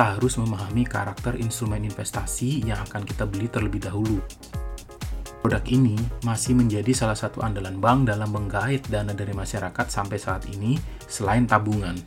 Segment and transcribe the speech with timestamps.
[0.00, 4.16] kita harus memahami karakter instrumen investasi yang akan kita beli terlebih dahulu.
[5.44, 5.92] Produk ini
[6.24, 11.44] masih menjadi salah satu andalan bank dalam menggait dana dari masyarakat sampai saat ini selain
[11.44, 12.00] tabungan.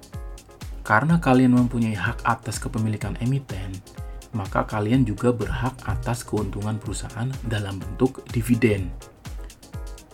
[0.81, 3.69] Karena kalian mempunyai hak atas kepemilikan emiten,
[4.33, 8.89] maka kalian juga berhak atas keuntungan perusahaan dalam bentuk dividen.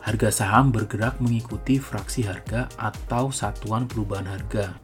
[0.03, 4.75] Harga saham bergerak mengikuti fraksi harga atau satuan perubahan harga.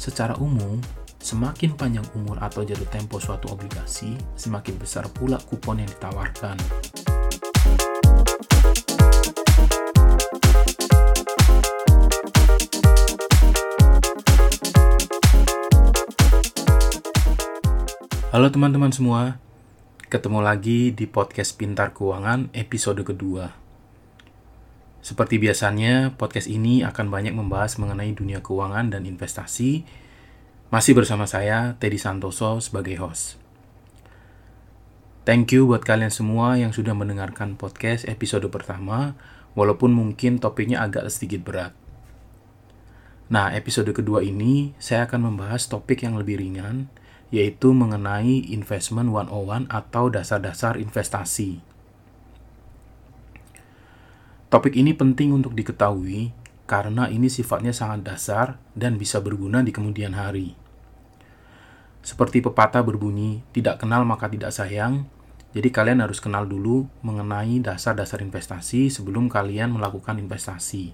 [0.00, 0.80] Secara umum,
[1.24, 6.60] semakin panjang umur atau jatuh tempo suatu obligasi, semakin besar pula kupon yang ditawarkan.
[18.28, 19.40] Halo teman-teman semua,
[20.12, 23.56] ketemu lagi di podcast Pintar Keuangan episode kedua.
[25.00, 30.03] Seperti biasanya, podcast ini akan banyak membahas mengenai dunia keuangan dan investasi.
[30.74, 33.38] Masih bersama saya, Teddy Santoso, sebagai host.
[35.22, 39.14] Thank you buat kalian semua yang sudah mendengarkan podcast episode pertama,
[39.54, 41.70] walaupun mungkin topiknya agak sedikit berat.
[43.30, 46.90] Nah, episode kedua ini saya akan membahas topik yang lebih ringan,
[47.30, 51.62] yaitu mengenai Investment 101 atau dasar-dasar investasi.
[54.50, 56.34] Topik ini penting untuk diketahui
[56.66, 60.63] karena ini sifatnya sangat dasar dan bisa berguna di kemudian hari.
[62.04, 65.08] Seperti pepatah berbunyi, tidak kenal maka tidak sayang,
[65.56, 70.92] jadi kalian harus kenal dulu mengenai dasar-dasar investasi sebelum kalian melakukan investasi.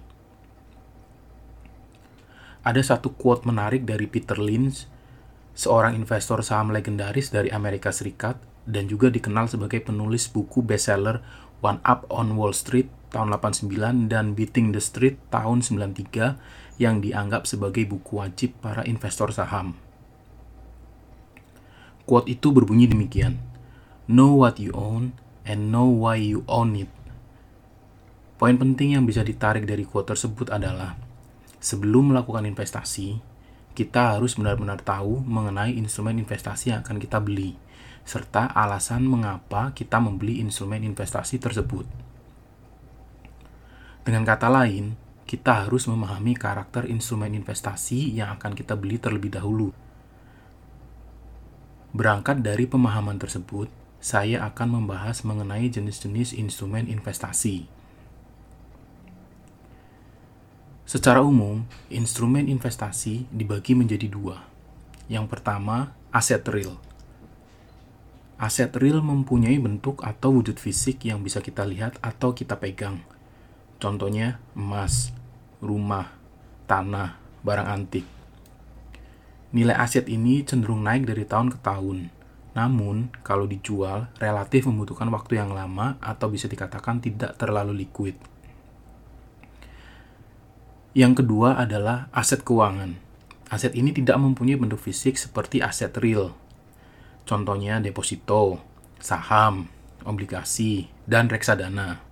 [2.63, 4.87] Ada satu quote menarik dari Peter Lynch
[5.51, 11.19] seorang investor saham legendaris dari Amerika Serikat dan juga dikenal sebagai penulis buku bestseller
[11.59, 17.49] One Up on Wall Street tahun 89 dan Beating the Street tahun 93 yang dianggap
[17.49, 19.90] sebagai buku wajib para investor saham.
[22.05, 23.37] Quote itu berbunyi demikian,
[24.09, 25.15] Know what you own
[25.47, 26.91] and know why you own it.
[28.41, 30.97] Poin penting yang bisa ditarik dari quote tersebut adalah,
[31.61, 33.21] sebelum melakukan investasi,
[33.77, 37.55] kita harus benar-benar tahu mengenai instrumen investasi yang akan kita beli,
[38.01, 41.85] serta alasan mengapa kita membeli instrumen investasi tersebut.
[44.01, 44.97] Dengan kata lain,
[45.29, 49.71] kita harus memahami karakter instrumen investasi yang akan kita beli terlebih dahulu.
[51.91, 53.67] Berangkat dari pemahaman tersebut,
[53.99, 57.67] saya akan membahas mengenai jenis-jenis instrumen investasi.
[60.87, 64.39] Secara umum, instrumen investasi dibagi menjadi dua.
[65.11, 66.79] Yang pertama, aset real.
[68.39, 73.03] Aset real mempunyai bentuk atau wujud fisik yang bisa kita lihat atau kita pegang.
[73.83, 75.11] Contohnya, emas,
[75.59, 76.15] rumah,
[76.71, 78.20] tanah, barang antik.
[79.51, 82.07] Nilai aset ini cenderung naik dari tahun ke tahun.
[82.51, 88.15] Namun, kalau dijual, relatif membutuhkan waktu yang lama atau bisa dikatakan tidak terlalu liquid.
[90.91, 92.99] Yang kedua adalah aset keuangan.
[93.47, 96.35] Aset ini tidak mempunyai bentuk fisik seperti aset real.
[97.23, 98.59] Contohnya deposito,
[98.99, 99.71] saham,
[100.03, 102.03] obligasi, dan reksadana.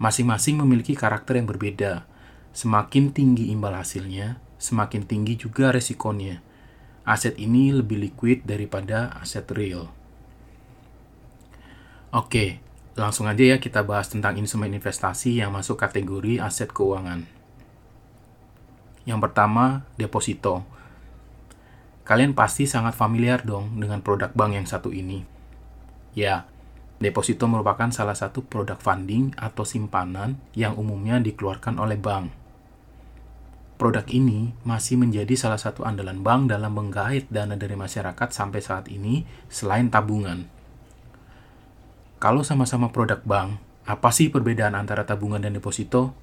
[0.00, 2.08] Masing-masing memiliki karakter yang berbeda.
[2.56, 6.40] Semakin tinggi imbal hasilnya, semakin tinggi juga resikonya.
[7.04, 9.92] Aset ini lebih liquid daripada aset real.
[12.14, 12.64] Oke,
[12.94, 17.26] Langsung aja ya kita bahas tentang instrumen investasi yang masuk kategori aset keuangan.
[19.02, 20.62] Yang pertama, deposito.
[22.06, 25.26] Kalian pasti sangat familiar dong dengan produk bank yang satu ini.
[26.14, 26.46] Ya,
[27.02, 32.30] deposito merupakan salah satu produk funding atau simpanan yang umumnya dikeluarkan oleh bank.
[33.74, 38.86] Produk ini masih menjadi salah satu andalan bank dalam menggait dana dari masyarakat sampai saat
[38.86, 40.46] ini selain tabungan.
[42.22, 46.14] Kalau sama-sama produk bank, apa sih perbedaan antara tabungan dan deposito?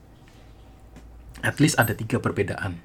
[1.44, 2.80] At least ada tiga perbedaan.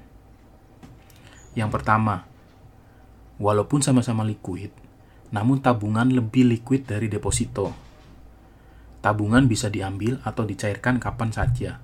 [1.55, 2.27] Yang pertama,
[3.39, 4.69] walaupun sama-sama liquid,
[5.31, 7.71] namun tabungan lebih liquid dari deposito.
[8.99, 11.79] Tabungan bisa diambil atau dicairkan kapan saja.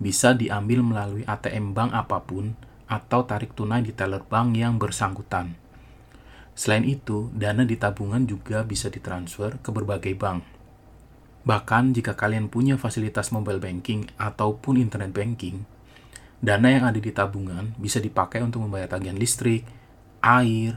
[0.00, 2.56] Bisa diambil melalui ATM bank apa pun
[2.88, 5.54] atau tarik tunai di teller bank yang bersangkutan.
[6.56, 10.42] Selain itu, dana di tabungan juga bisa ditransfer ke berbagai bank.
[11.44, 15.64] Bahkan jika kalian punya fasilitas mobile banking ataupun internet banking,
[16.40, 19.64] dana yang ada di tabungan bisa dipakai untuk membayar tagihan listrik,
[20.20, 20.76] air,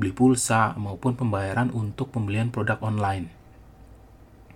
[0.00, 3.37] beli pulsa, maupun pembayaran untuk pembelian produk online.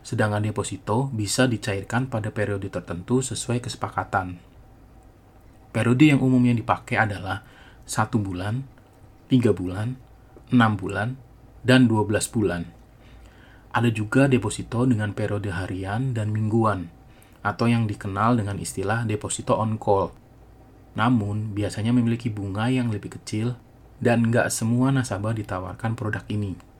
[0.02, 4.42] Sedangkan deposito bisa dicairkan pada periode tertentu sesuai kesepakatan.
[5.72, 7.46] Periode yang umumnya dipakai adalah
[7.88, 8.66] satu bulan,
[9.32, 9.96] 3 bulan,
[10.52, 11.16] 6 bulan,
[11.64, 12.68] dan 12 bulan.
[13.72, 16.92] Ada juga deposito dengan periode harian dan mingguan,
[17.40, 20.12] atau yang dikenal dengan istilah deposito on call.
[20.92, 23.56] Namun, biasanya memiliki bunga yang lebih kecil
[23.96, 26.71] dan nggak semua nasabah ditawarkan produk ini.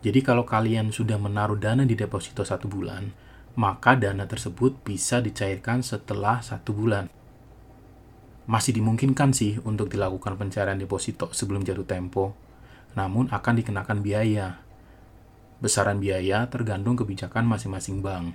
[0.00, 3.12] Jadi kalau kalian sudah menaruh dana di deposito satu bulan,
[3.60, 7.12] maka dana tersebut bisa dicairkan setelah satu bulan.
[8.48, 12.32] Masih dimungkinkan sih untuk dilakukan pencairan deposito sebelum jatuh tempo,
[12.96, 14.64] namun akan dikenakan biaya.
[15.60, 18.32] Besaran biaya tergantung kebijakan masing-masing bank.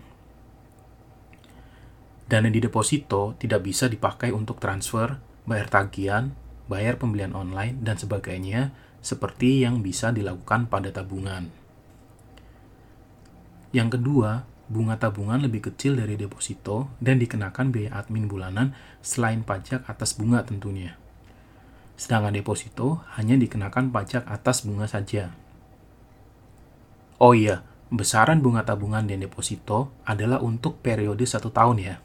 [2.29, 5.17] Dana di deposito tidak bisa dipakai untuk transfer,
[5.49, 6.33] bayar tagihan,
[6.69, 8.73] bayar pembelian online, dan sebagainya,
[9.05, 11.53] seperti yang bisa dilakukan pada tabungan.
[13.69, 18.73] Yang kedua, bunga tabungan lebih kecil dari deposito dan dikenakan biaya admin bulanan
[19.05, 20.97] selain pajak atas bunga tentunya.
[21.93, 25.29] Sedangkan deposito hanya dikenakan pajak atas bunga saja.
[27.21, 27.61] Oh iya,
[27.93, 31.95] besaran bunga tabungan dan deposito adalah untuk periode satu tahun ya.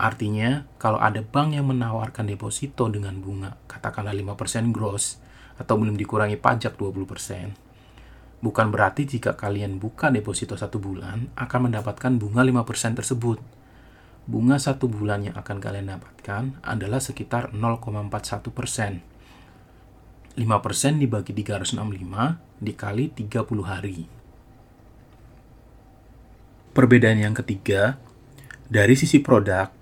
[0.00, 5.20] Artinya, kalau ada bank yang menawarkan deposito dengan bunga, katakanlah 5% gross,
[5.60, 12.16] atau belum dikurangi pajak 20%, bukan berarti jika kalian buka deposito satu bulan, akan mendapatkan
[12.16, 13.60] bunga 5% tersebut
[14.30, 19.02] bunga satu bulan yang akan kalian dapatkan adalah sekitar 0,41 persen.
[20.38, 24.06] 5 persen dibagi 365 dikali 30 hari.
[26.70, 27.98] Perbedaan yang ketiga,
[28.70, 29.74] dari sisi produk,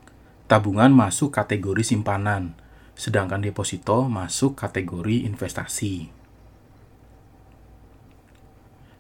[0.49, 2.57] tabungan masuk kategori simpanan,
[2.99, 6.11] sedangkan deposito masuk kategori investasi.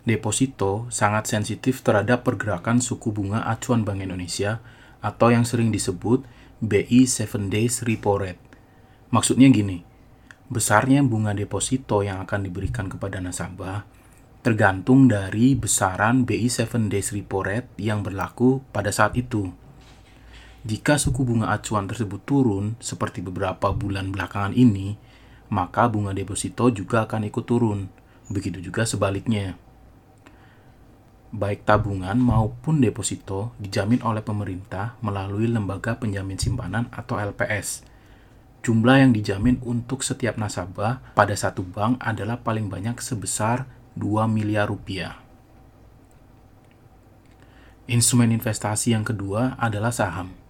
[0.06, 4.62] Deposito sangat sensitif terhadap pergerakan suku bunga acuan Bank Indonesia
[5.02, 6.22] atau yang sering disebut
[6.62, 8.40] BI 7 Days Repo Rate.
[9.10, 9.82] Maksudnya gini,
[10.48, 13.98] besarnya bunga deposito yang akan diberikan kepada nasabah
[14.38, 19.50] tergantung dari besaran BI 7 Days Repo Rate yang berlaku pada saat itu.
[20.68, 25.00] Jika suku bunga acuan tersebut turun seperti beberapa bulan belakangan ini,
[25.48, 27.88] maka bunga deposito juga akan ikut turun.
[28.28, 29.56] Begitu juga sebaliknya
[31.28, 37.84] baik tabungan maupun deposito dijamin oleh pemerintah melalui lembaga penjamin simpanan atau LPS.
[38.64, 44.68] Jumlah yang dijamin untuk setiap nasabah pada satu bank adalah paling banyak sebesar 2 miliar
[44.68, 45.20] rupiah.
[47.88, 50.47] Instrumen investasi yang kedua adalah saham.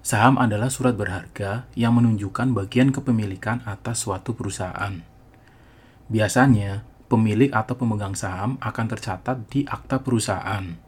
[0.00, 5.04] Saham adalah surat berharga yang menunjukkan bagian kepemilikan atas suatu perusahaan.
[6.08, 10.78] Biasanya, pemilik atau pemegang saham akan tercatat di akta perusahaan.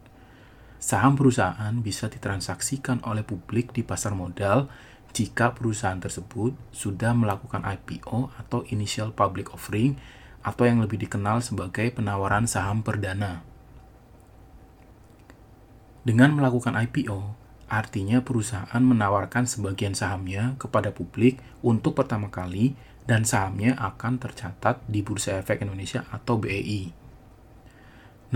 [0.82, 4.66] Saham perusahaan bisa ditransaksikan oleh publik di pasar modal
[5.12, 10.00] jika perusahaan tersebut sudah melakukan IPO atau Initial Public Offering
[10.42, 13.44] atau yang lebih dikenal sebagai penawaran saham perdana.
[16.02, 17.41] Dengan melakukan IPO,
[17.72, 22.76] artinya perusahaan menawarkan sebagian sahamnya kepada publik untuk pertama kali
[23.08, 26.92] dan sahamnya akan tercatat di Bursa Efek Indonesia atau BEI.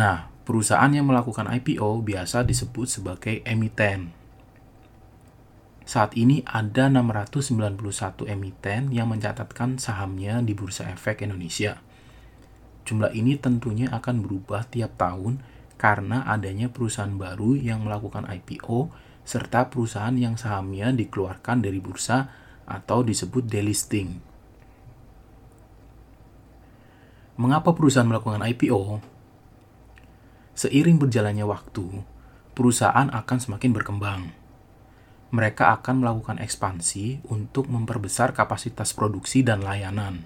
[0.00, 4.16] Nah, perusahaan yang melakukan IPO biasa disebut sebagai emiten.
[5.86, 11.78] Saat ini ada 691 emiten yang mencatatkan sahamnya di Bursa Efek Indonesia.
[12.88, 15.44] Jumlah ini tentunya akan berubah tiap tahun
[15.76, 22.30] karena adanya perusahaan baru yang melakukan IPO serta perusahaan yang sahamnya dikeluarkan dari bursa
[22.62, 24.22] atau disebut delisting.
[27.36, 29.02] Mengapa perusahaan melakukan IPO?
[30.56, 31.84] Seiring berjalannya waktu,
[32.56, 34.32] perusahaan akan semakin berkembang.
[35.34, 40.24] Mereka akan melakukan ekspansi untuk memperbesar kapasitas produksi dan layanan.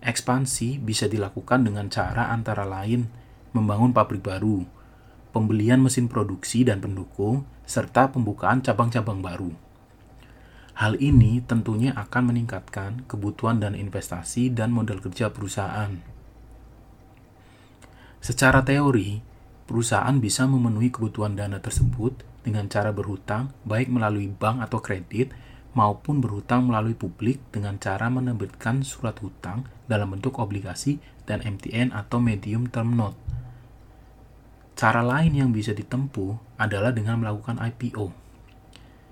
[0.00, 3.10] Ekspansi bisa dilakukan dengan cara antara lain
[3.52, 4.64] membangun pabrik baru,
[5.34, 9.52] pembelian mesin produksi dan pendukung, serta pembukaan cabang-cabang baru.
[10.80, 15.92] Hal ini tentunya akan meningkatkan kebutuhan dan investasi dan modal kerja perusahaan.
[18.24, 19.20] Secara teori,
[19.68, 25.36] perusahaan bisa memenuhi kebutuhan dana tersebut dengan cara berhutang, baik melalui bank atau kredit,
[25.76, 30.98] maupun berhutang melalui publik dengan cara menerbitkan surat hutang dalam bentuk obligasi
[31.28, 33.27] dan MTN atau medium term note.
[34.78, 38.28] Cara lain yang bisa ditempuh adalah dengan melakukan IPO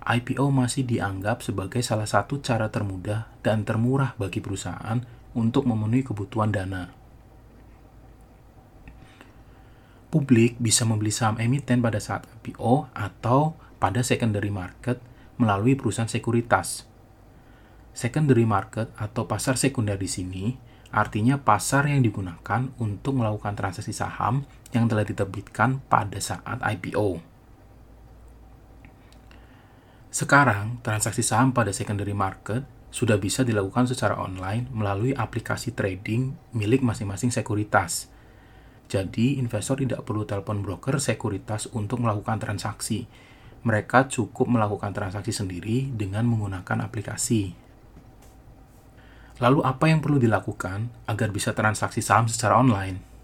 [0.07, 5.03] IPO masih dianggap sebagai salah satu cara termudah dan termurah bagi perusahaan
[5.35, 6.95] untuk memenuhi kebutuhan dana.
[10.07, 15.03] Publik bisa membeli saham emiten pada saat IPO atau pada secondary market
[15.43, 16.87] melalui perusahaan sekuritas.
[17.91, 20.45] Secondary market atau pasar sekunder di sini
[20.95, 24.47] artinya pasar yang digunakan untuk melakukan transaksi saham
[24.77, 27.37] yang telah diterbitkan pada saat IPO.
[30.13, 36.81] Sekarang, transaksi saham pada secondary market sudah bisa dilakukan secara online melalui aplikasi trading milik
[36.81, 38.09] masing-masing sekuritas.
[38.89, 43.05] Jadi, investor tidak perlu telepon broker sekuritas untuk melakukan transaksi.
[43.67, 47.53] Mereka cukup melakukan transaksi sendiri dengan menggunakan aplikasi.
[49.37, 53.16] Lalu apa yang perlu dilakukan agar bisa transaksi saham secara online?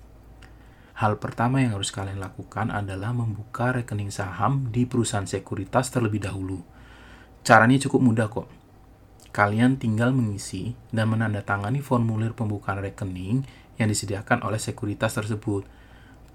[1.03, 6.63] Hal pertama yang harus kalian lakukan adalah membuka rekening saham di perusahaan sekuritas terlebih dahulu.
[7.43, 8.47] Caranya cukup mudah kok.
[9.35, 13.43] Kalian tinggal mengisi dan menandatangani formulir pembukaan rekening
[13.83, 15.67] yang disediakan oleh sekuritas tersebut.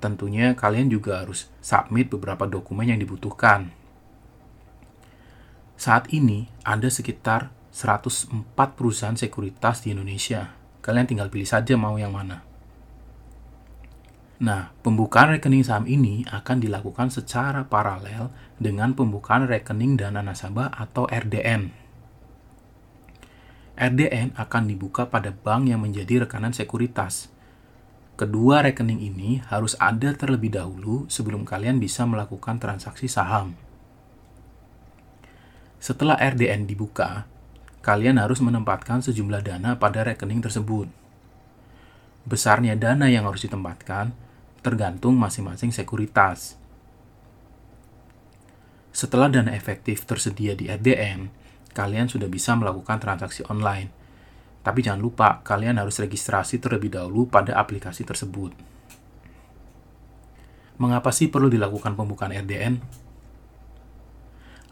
[0.04, 3.72] Tentunya kalian juga harus submit beberapa dokumen yang dibutuhkan.
[5.80, 10.60] Saat ini ada sekitar 104 perusahaan sekuritas di Indonesia.
[10.84, 12.47] Kalian tinggal pilih saja mau yang mana.
[14.38, 18.30] Nah, pembukaan rekening saham ini akan dilakukan secara paralel
[18.62, 21.74] dengan pembukaan rekening dana nasabah atau RDN.
[23.78, 27.34] RDN akan dibuka pada bank yang menjadi rekanan sekuritas.
[28.14, 33.58] Kedua rekening ini harus ada terlebih dahulu sebelum kalian bisa melakukan transaksi saham.
[35.82, 37.26] Setelah RDN dibuka,
[37.82, 40.90] kalian harus menempatkan sejumlah dana pada rekening tersebut.
[42.26, 44.27] Besarnya dana yang harus ditempatkan
[44.68, 46.60] tergantung masing-masing sekuritas.
[48.92, 51.32] Setelah dana efektif tersedia di RDN,
[51.72, 53.88] kalian sudah bisa melakukan transaksi online.
[54.60, 58.52] Tapi jangan lupa, kalian harus registrasi terlebih dahulu pada aplikasi tersebut.
[60.84, 62.84] Mengapa sih perlu dilakukan pembukaan RDN?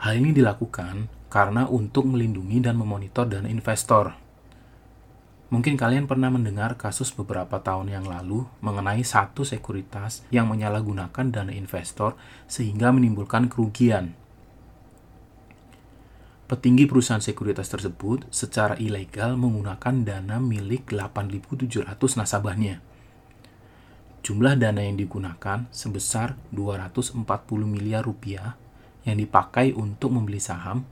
[0.03, 4.24] Hal ini dilakukan karena untuk melindungi dan memonitor dana investor.
[5.55, 11.47] Mungkin kalian pernah mendengar kasus beberapa tahun yang lalu mengenai satu sekuritas yang menyalahgunakan dana
[11.55, 14.19] investor sehingga menimbulkan kerugian.
[16.51, 21.87] Petinggi perusahaan sekuritas tersebut secara ilegal menggunakan dana milik 8.700
[22.19, 22.83] nasabahnya.
[24.27, 27.23] Jumlah dana yang digunakan sebesar 240
[27.63, 28.59] miliar rupiah
[29.07, 30.83] yang dipakai untuk membeli saham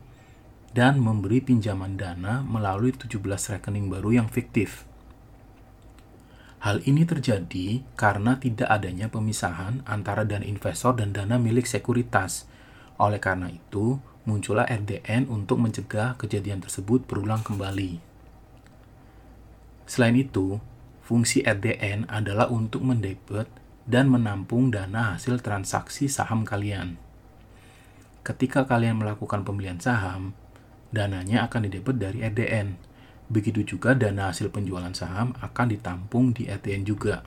[0.74, 3.22] dan memberi pinjaman dana melalui 17
[3.58, 4.90] rekening baru yang fiktif.
[6.66, 12.50] Hal ini terjadi karena tidak adanya pemisahan antara dana investor dan dana milik sekuritas.
[12.98, 18.00] Oleh karena itu, muncullah RDN untuk mencegah kejadian tersebut berulang kembali.
[19.84, 20.64] Selain itu,
[21.04, 23.52] fungsi RDN adalah untuk mendebet
[23.84, 26.96] dan menampung dana hasil transaksi saham kalian.
[28.24, 30.32] Ketika kalian melakukan pembelian saham,
[30.94, 32.78] dananya akan didebet dari RDN.
[33.34, 37.26] Begitu juga dana hasil penjualan saham akan ditampung di RDN juga.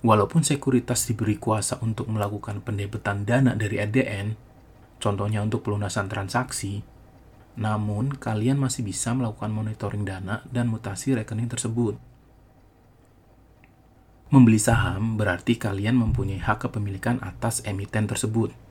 [0.00, 4.32] Walaupun sekuritas diberi kuasa untuk melakukan pendebetan dana dari RDN,
[4.96, 6.80] contohnya untuk pelunasan transaksi,
[7.60, 12.00] namun kalian masih bisa melakukan monitoring dana dan mutasi rekening tersebut.
[14.32, 18.69] Membeli saham berarti kalian mempunyai hak kepemilikan atas emiten tersebut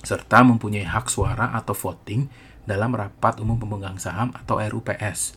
[0.00, 2.30] serta mempunyai hak suara atau voting
[2.64, 5.36] dalam rapat umum pemegang saham atau RUPS.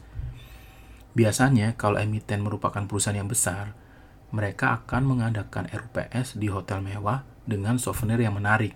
[1.13, 3.77] Biasanya, kalau emiten merupakan perusahaan yang besar,
[4.33, 8.73] mereka akan mengadakan RUPS di hotel mewah dengan souvenir yang menarik.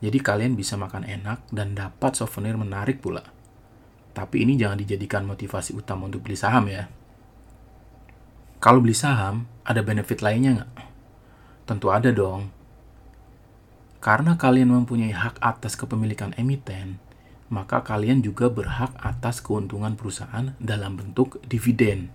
[0.00, 3.24] Jadi kalian bisa makan enak dan dapat souvenir menarik pula.
[4.14, 6.86] Tapi ini jangan dijadikan motivasi utama untuk beli saham ya.
[8.62, 10.72] Kalau beli saham, ada benefit lainnya nggak?
[11.66, 12.53] Tentu ada dong.
[14.04, 17.00] Karena kalian mempunyai hak atas kepemilikan emiten,
[17.48, 22.12] maka kalian juga berhak atas keuntungan perusahaan dalam bentuk dividen.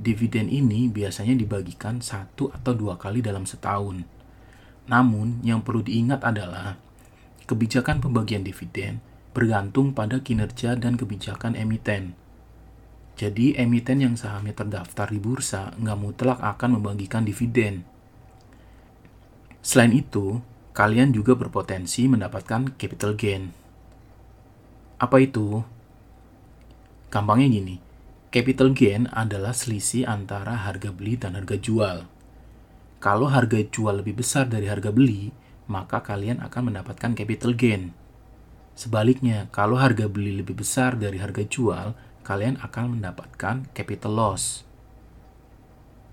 [0.00, 4.00] Dividen ini biasanya dibagikan satu atau dua kali dalam setahun.
[4.88, 6.80] Namun, yang perlu diingat adalah
[7.44, 9.04] kebijakan pembagian dividen
[9.36, 12.16] bergantung pada kinerja dan kebijakan emiten.
[13.20, 17.84] Jadi, emiten yang sahamnya terdaftar di bursa nggak mutlak akan membagikan dividen.
[19.60, 20.40] Selain itu,
[20.78, 23.50] kalian juga berpotensi mendapatkan capital gain.
[25.02, 25.66] Apa itu?
[27.10, 27.82] Gampangnya gini,
[28.30, 32.06] capital gain adalah selisih antara harga beli dan harga jual.
[33.02, 35.34] Kalau harga jual lebih besar dari harga beli,
[35.66, 37.90] maka kalian akan mendapatkan capital gain.
[38.78, 44.62] Sebaliknya, kalau harga beli lebih besar dari harga jual, kalian akan mendapatkan capital loss.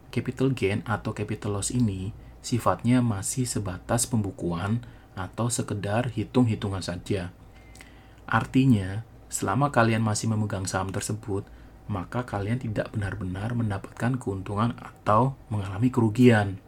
[0.09, 4.85] Capital gain atau capital loss ini sifatnya masih sebatas pembukuan
[5.17, 7.33] atau sekedar hitung-hitungan saja.
[8.29, 9.01] Artinya,
[9.33, 11.41] selama kalian masih memegang saham tersebut,
[11.89, 16.61] maka kalian tidak benar-benar mendapatkan keuntungan atau mengalami kerugian.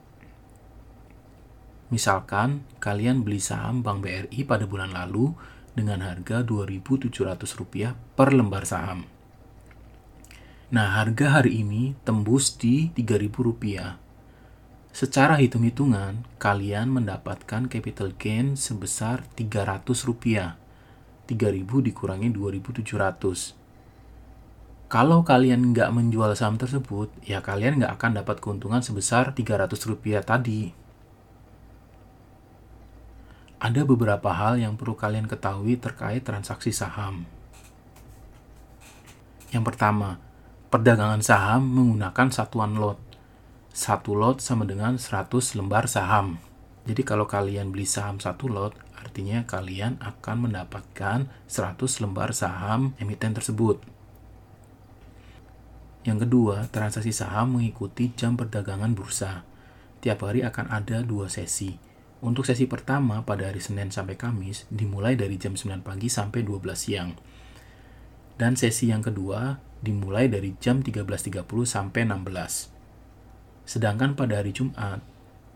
[1.94, 5.38] Misalkan kalian beli saham Bank BRI pada bulan lalu
[5.78, 9.06] dengan harga Rp2.700 per lembar saham.
[10.68, 14.07] Nah, harga hari ini tembus di Rp3.000.
[14.98, 19.94] Secara hitung-hitungan, kalian mendapatkan capital gain sebesar Rp300.
[19.94, 21.38] 3.000
[21.86, 23.54] dikurangi 2.700.
[24.90, 30.26] Kalau kalian nggak menjual saham tersebut, ya kalian nggak akan dapat keuntungan sebesar 300 rupiah
[30.26, 30.74] tadi.
[33.62, 37.30] Ada beberapa hal yang perlu kalian ketahui terkait transaksi saham.
[39.54, 40.18] Yang pertama,
[40.74, 43.07] perdagangan saham menggunakan satuan lot.
[43.78, 46.42] Satu lot sama dengan 100 lembar saham.
[46.90, 53.38] Jadi kalau kalian beli saham satu lot, artinya kalian akan mendapatkan 100 lembar saham emiten
[53.38, 53.78] tersebut.
[56.10, 59.46] Yang kedua, transaksi saham mengikuti jam perdagangan bursa.
[60.02, 61.78] Tiap hari akan ada dua sesi.
[62.26, 66.74] Untuk sesi pertama pada hari Senin sampai Kamis dimulai dari jam 9 pagi sampai 12
[66.74, 67.14] siang.
[68.42, 72.77] Dan sesi yang kedua dimulai dari jam 13.30 sampai 16.
[73.68, 75.04] Sedangkan pada hari Jumat,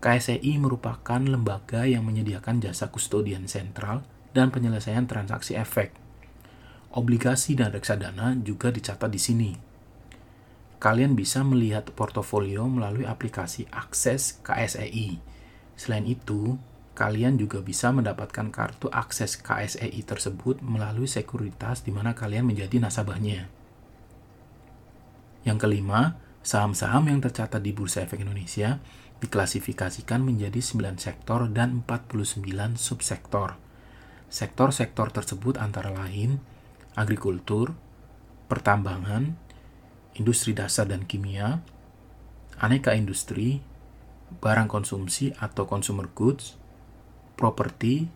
[0.00, 5.92] KSEI merupakan lembaga yang menyediakan jasa kustodian sentral dan penyelesaian transaksi efek.
[6.96, 9.50] Obligasi dan reksadana juga dicatat di sini
[10.80, 15.20] kalian bisa melihat portofolio melalui aplikasi akses KSEI.
[15.76, 16.56] Selain itu,
[16.96, 23.52] kalian juga bisa mendapatkan kartu akses KSEI tersebut melalui sekuritas di mana kalian menjadi nasabahnya.
[25.44, 28.80] Yang kelima, saham-saham yang tercatat di Bursa Efek Indonesia
[29.20, 32.44] diklasifikasikan menjadi 9 sektor dan 49
[32.80, 33.56] subsektor.
[34.30, 36.40] Sektor-sektor tersebut antara lain
[36.98, 37.74] agrikultur,
[38.50, 39.38] pertambangan,
[40.18, 41.62] industri dasar dan kimia,
[42.58, 43.62] aneka industri,
[44.42, 46.58] barang konsumsi atau consumer goods,
[47.38, 48.10] properti,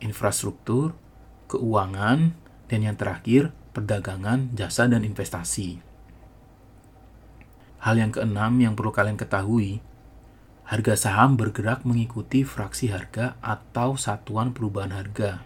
[0.00, 0.94] infrastruktur,
[1.50, 2.34] keuangan,
[2.70, 5.82] dan yang terakhir, perdagangan, jasa, dan investasi.
[7.84, 9.84] Hal yang keenam yang perlu kalian ketahui,
[10.64, 15.44] harga saham bergerak mengikuti fraksi harga atau satuan perubahan harga.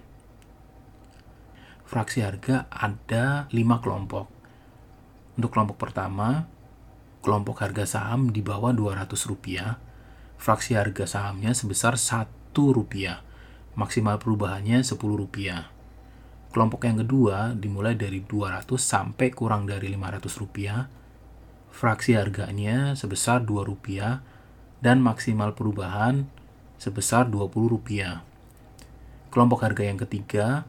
[1.88, 4.31] Fraksi harga ada lima kelompok,
[5.35, 6.46] untuk kelompok pertama,
[7.22, 9.78] kelompok harga saham di bawah Rp200,
[10.38, 13.22] fraksi harga sahamnya sebesar Rp1,
[13.74, 15.66] maksimal perubahannya Rp10.
[16.48, 20.90] Kelompok yang kedua dimulai dari 200 sampai kurang dari Rp500,
[21.74, 24.38] fraksi harganya sebesar Rp2
[24.78, 26.30] dan maksimal perubahan
[26.78, 28.22] sebesar Rp20.
[29.28, 30.64] Kelompok harga yang ketiga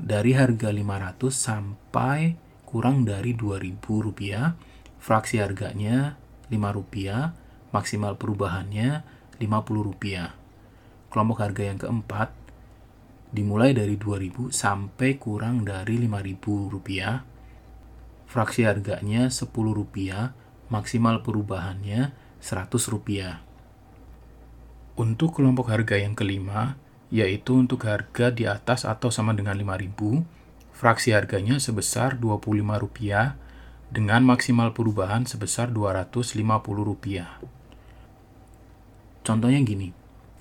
[0.00, 2.34] dari harga 500 sampai
[2.66, 4.56] kurang dari Rp2.000,
[4.98, 6.16] fraksi harganya
[6.48, 6.96] Rp5,
[7.70, 9.04] maksimal perubahannya
[9.36, 10.32] Rp50.
[11.12, 12.32] Kelompok harga yang keempat
[13.32, 16.88] dimulai dari Rp2.000 sampai kurang dari Rp5.000.
[18.32, 20.32] Fraksi harganya Rp10,
[20.72, 23.38] maksimal perubahannya Rp100.
[24.98, 26.74] Untuk kelompok harga yang kelima,
[27.14, 30.26] yaitu untuk harga di atas atau sama dengan Rp5.000,
[30.74, 33.38] fraksi harganya sebesar Rp25
[33.94, 37.24] dengan maksimal perubahan sebesar Rp250.
[39.22, 39.94] Contohnya gini,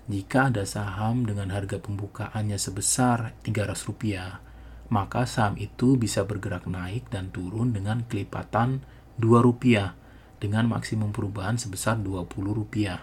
[0.09, 4.41] jika ada saham dengan harga pembukaannya sebesar Rp300,
[4.89, 8.81] maka saham itu bisa bergerak naik dan turun dengan kelipatan
[9.21, 10.00] Rp2
[10.41, 12.97] dengan maksimum perubahan sebesar Rp20.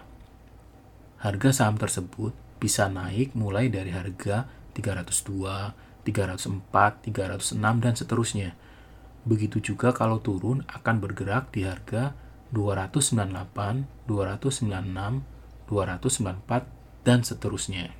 [1.23, 8.49] Harga saham tersebut bisa naik mulai dari harga 302, 304, 306, dan seterusnya.
[9.23, 12.11] Begitu juga kalau turun akan bergerak di harga
[12.51, 15.23] 298, 296,
[15.71, 16.67] 294,
[17.07, 17.95] dan seterusnya.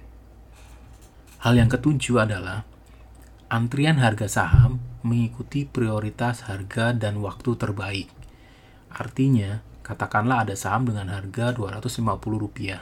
[1.40, 2.68] Hal yang ketujuh adalah
[3.48, 8.19] antrian harga saham mengikuti prioritas harga dan waktu terbaik.
[8.94, 12.78] Artinya, katakanlah ada saham dengan harga Rp250.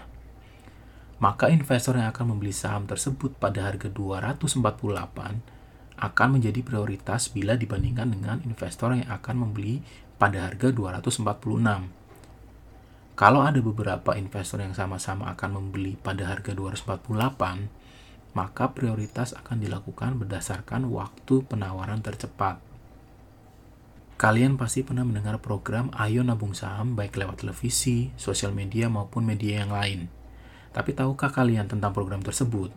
[1.17, 5.57] Maka investor yang akan membeli saham tersebut pada harga 248
[5.97, 9.81] akan menjadi prioritas bila dibandingkan dengan investor yang akan membeli
[10.21, 11.89] pada harga 246.
[13.17, 17.65] Kalau ada beberapa investor yang sama-sama akan membeli pada harga 248,
[18.37, 22.61] maka prioritas akan dilakukan berdasarkan waktu penawaran tercepat.
[24.17, 29.61] Kalian pasti pernah mendengar program Ayo Nabung Saham baik lewat televisi, sosial media maupun media
[29.61, 30.09] yang lain.
[30.73, 32.73] Tapi tahukah kalian tentang program tersebut?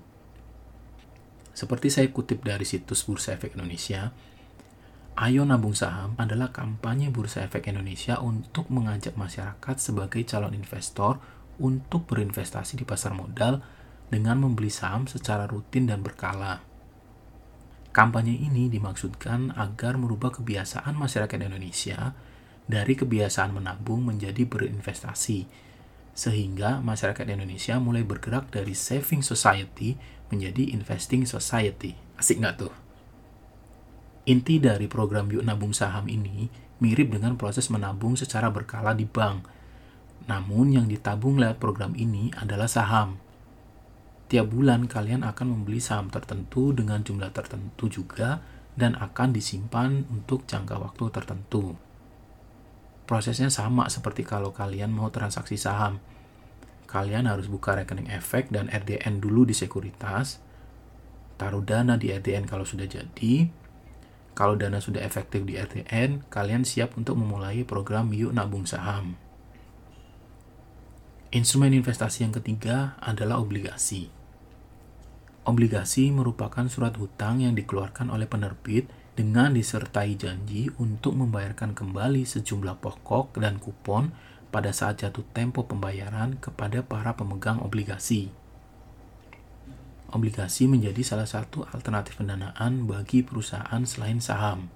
[1.57, 4.13] Seperti saya kutip dari situs Bursa Efek Indonesia,
[5.17, 11.25] Ayo Nabung Saham adalah kampanye Bursa Efek Indonesia untuk mengajak masyarakat sebagai calon investor
[11.57, 13.65] untuk berinvestasi di pasar modal
[14.13, 16.70] dengan membeli saham secara rutin dan berkala.
[17.91, 22.15] Kampanye ini dimaksudkan agar merubah kebiasaan masyarakat Indonesia
[22.71, 25.51] dari kebiasaan menabung menjadi berinvestasi,
[26.15, 29.99] sehingga masyarakat Indonesia mulai bergerak dari saving society
[30.31, 31.99] menjadi investing society.
[32.15, 32.75] Asik nggak tuh?
[34.31, 36.47] Inti dari program Yuk Nabung Saham ini
[36.79, 39.51] mirip dengan proses menabung secara berkala di bank.
[40.31, 43.19] Namun yang ditabung lewat program ini adalah saham.
[44.31, 48.39] Tiap bulan kalian akan membeli saham tertentu dengan jumlah tertentu juga
[48.79, 51.75] dan akan disimpan untuk jangka waktu tertentu.
[53.11, 55.99] Prosesnya sama seperti kalau kalian mau transaksi saham.
[56.87, 60.39] Kalian harus buka rekening efek dan RDN dulu di sekuritas,
[61.35, 63.51] taruh dana di RDN kalau sudah jadi,
[64.39, 69.19] kalau dana sudah efektif di RTN, kalian siap untuk memulai program Yuk Nabung Saham.
[71.35, 74.20] Instrumen investasi yang ketiga adalah obligasi.
[75.49, 82.79] Obligasi merupakan surat hutang yang dikeluarkan oleh penerbit dengan disertai janji untuk membayarkan kembali sejumlah
[82.79, 84.13] pokok dan kupon
[84.53, 88.31] pada saat jatuh tempo pembayaran kepada para pemegang obligasi
[90.11, 94.69] obligasi menjadi salah satu alternatif pendanaan bagi perusahaan selain saham.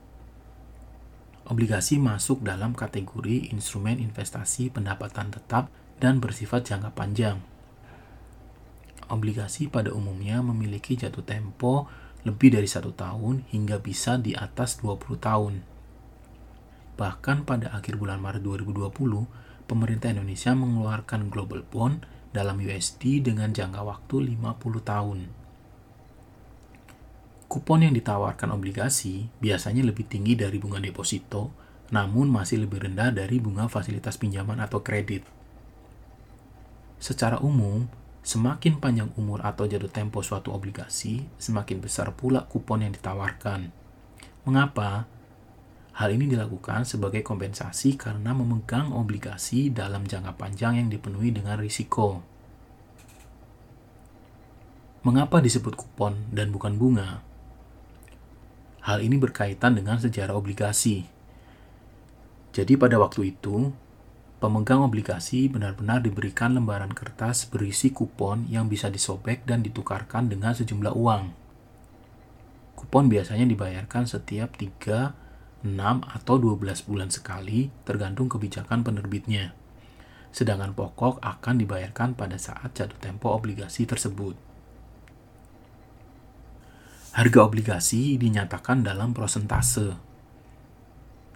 [1.44, 5.68] Obligasi masuk dalam kategori instrumen investasi pendapatan tetap
[6.00, 7.38] dan bersifat jangka panjang.
[9.14, 11.86] Obligasi pada umumnya memiliki jatuh tempo
[12.26, 15.62] lebih dari satu tahun hingga bisa di atas 20 tahun.
[16.98, 22.02] Bahkan pada akhir bulan Maret 2020, pemerintah Indonesia mengeluarkan Global Bond
[22.34, 25.18] dalam USD dengan jangka waktu 50 tahun.
[27.46, 31.54] Kupon yang ditawarkan obligasi biasanya lebih tinggi dari bunga deposito,
[31.94, 35.22] namun masih lebih rendah dari bunga fasilitas pinjaman atau kredit.
[36.98, 37.86] Secara umum,
[38.24, 43.68] semakin panjang umur atau jatuh tempo suatu obligasi, semakin besar pula kupon yang ditawarkan.
[44.48, 45.04] Mengapa?
[45.94, 52.18] Hal ini dilakukan sebagai kompensasi karena memegang obligasi dalam jangka panjang yang dipenuhi dengan risiko.
[55.04, 57.22] Mengapa disebut kupon dan bukan bunga?
[58.82, 61.06] Hal ini berkaitan dengan sejarah obligasi.
[62.56, 63.70] Jadi pada waktu itu,
[64.38, 70.94] pemegang obligasi benar-benar diberikan lembaran kertas berisi kupon yang bisa disobek dan ditukarkan dengan sejumlah
[70.94, 71.24] uang.
[72.74, 75.24] Kupon biasanya dibayarkan setiap 3
[75.64, 79.56] 6 atau 12 bulan sekali tergantung kebijakan penerbitnya.
[80.28, 84.36] Sedangkan pokok akan dibayarkan pada saat jatuh tempo obligasi tersebut.
[87.16, 89.96] Harga obligasi dinyatakan dalam prosentase.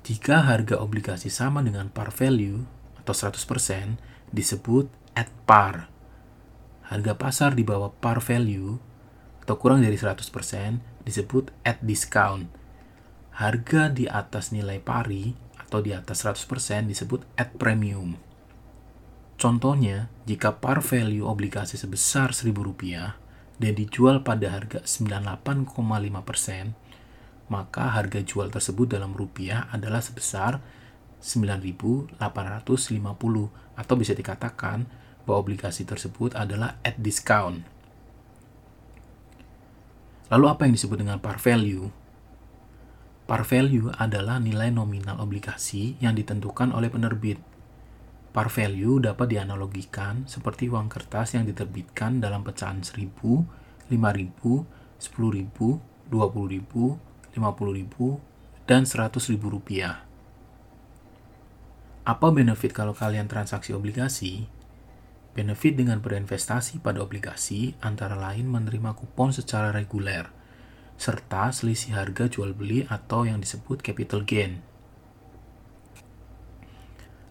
[0.04, 2.77] Jika harga obligasi sama dengan par value
[3.08, 3.96] atau 100%
[4.28, 5.88] disebut at par.
[6.92, 8.76] Harga pasar di bawah par value
[9.40, 10.20] atau kurang dari 100%
[11.08, 12.58] disebut at discount
[13.38, 15.30] harga di atas nilai pari
[15.62, 18.18] atau di atas 100% disebut at premium.
[19.38, 23.14] Contohnya, jika par value obligasi sebesar Rp1.000
[23.62, 26.74] dan dijual pada harga 98,5%,
[27.46, 30.58] maka harga jual tersebut dalam rupiah adalah sebesar
[31.20, 32.18] 9.850
[33.78, 34.86] atau bisa dikatakan
[35.28, 37.60] bahwa obligasi tersebut adalah at discount.
[40.28, 41.88] Lalu apa yang disebut dengan par value?
[43.28, 47.36] Par value adalah nilai nominal obligasi yang ditentukan oleh penerbit.
[48.32, 53.12] Par value dapat dianalogikan seperti uang kertas yang diterbitkan dalam pecahan 1000,
[53.92, 54.64] 5000,
[54.96, 56.96] 10000, 20000,
[57.36, 60.07] 50000, dan 100.000 rupiah.
[62.08, 64.48] Apa benefit kalau kalian transaksi obligasi?
[65.36, 70.32] Benefit dengan berinvestasi pada obligasi antara lain menerima kupon secara reguler,
[70.96, 74.64] serta selisih harga jual beli atau yang disebut capital gain.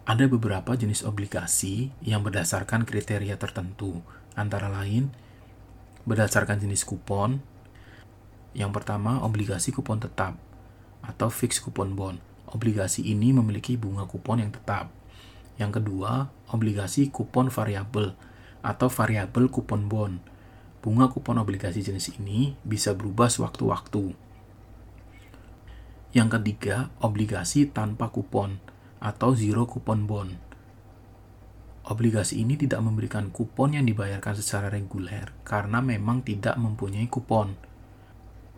[0.05, 4.05] Ada beberapa jenis obligasi yang berdasarkan kriteria tertentu,
[4.37, 5.09] antara lain
[6.05, 7.41] berdasarkan jenis kupon.
[8.53, 10.37] Yang pertama, obligasi kupon tetap
[11.01, 14.89] atau fixed coupon bond obligasi ini memiliki bunga kupon yang tetap.
[15.61, 18.17] Yang kedua, obligasi kupon variabel
[18.65, 20.17] atau variabel kupon bond.
[20.81, 24.17] Bunga kupon obligasi jenis ini bisa berubah sewaktu-waktu.
[26.17, 28.57] Yang ketiga, obligasi tanpa kupon
[28.97, 30.33] atau zero coupon bond.
[31.87, 37.66] Obligasi ini tidak memberikan kupon yang dibayarkan secara reguler karena memang tidak mempunyai kupon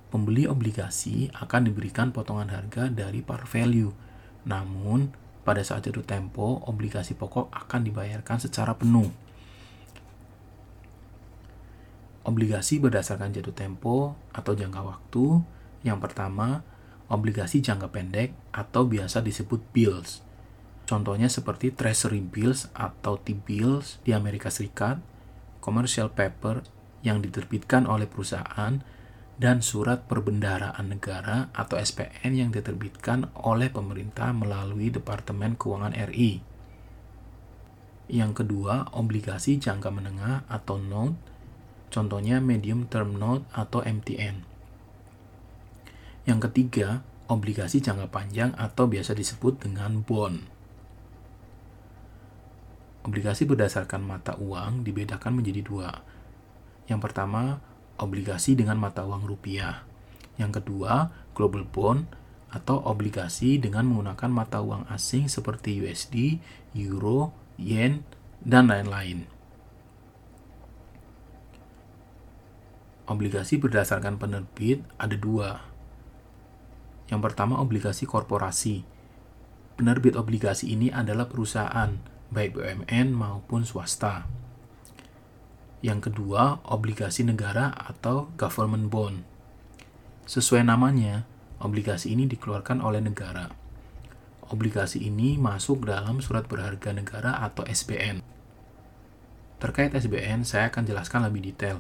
[0.10, 3.94] pembeli obligasi akan diberikan potongan harga dari par value.
[4.50, 5.14] Namun,
[5.46, 9.10] pada saat jatuh tempo, obligasi pokok akan dibayarkan secara penuh.
[12.26, 15.42] Obligasi berdasarkan jatuh tempo atau jangka waktu.
[15.82, 16.62] Yang pertama,
[17.08, 20.22] obligasi jangka pendek atau biasa disebut bills.
[20.90, 24.98] Contohnya seperti Treasury Bills atau T-bills di Amerika Serikat,
[25.62, 26.66] commercial paper
[27.06, 28.82] yang diterbitkan oleh perusahaan
[29.40, 36.44] dan surat perbendaharaan negara atau SPN yang diterbitkan oleh pemerintah melalui Departemen Keuangan RI.
[38.12, 41.16] Yang kedua, obligasi jangka menengah atau note,
[41.88, 44.44] contohnya medium term note atau MTN.
[46.28, 50.44] Yang ketiga, obligasi jangka panjang atau biasa disebut dengan bond.
[53.08, 55.90] Obligasi berdasarkan mata uang dibedakan menjadi dua.
[56.92, 57.64] Yang pertama,
[58.00, 59.84] obligasi dengan mata uang rupiah.
[60.40, 62.08] Yang kedua, global bond
[62.50, 66.42] atau obligasi dengan menggunakan mata uang asing seperti USD,
[66.80, 68.02] Euro, Yen,
[68.42, 69.30] dan lain-lain.
[73.10, 75.66] Obligasi berdasarkan penerbit ada dua.
[77.10, 78.86] Yang pertama, obligasi korporasi.
[79.76, 81.98] Penerbit obligasi ini adalah perusahaan,
[82.30, 84.30] baik BUMN maupun swasta.
[85.80, 89.24] Yang kedua, obligasi negara atau government bond.
[90.28, 91.24] Sesuai namanya,
[91.64, 93.48] obligasi ini dikeluarkan oleh negara.
[94.52, 98.20] Obligasi ini masuk dalam surat berharga negara atau SBN.
[99.60, 101.80] Terkait SBN, saya akan jelaskan lebih detail,